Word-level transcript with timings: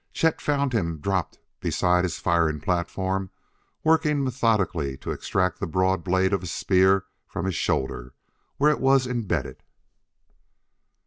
Chet 0.13 0.41
found 0.41 0.73
him 0.73 0.97
dropped 0.97 1.37
beside 1.59 2.03
his 2.05 2.17
firing 2.17 2.59
platform 2.59 3.29
working 3.83 4.23
methodically 4.23 4.97
to 4.97 5.11
extract 5.11 5.59
the 5.59 5.67
broad 5.67 6.03
blade 6.03 6.33
of 6.33 6.41
a 6.41 6.47
spear 6.47 7.05
from 7.27 7.45
his 7.45 7.53
shoulder 7.53 8.15
where 8.57 8.71
it 8.71 8.79
was 8.79 9.05
embedded. 9.05 9.61